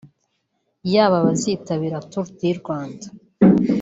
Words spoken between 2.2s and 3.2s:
Du Rwanda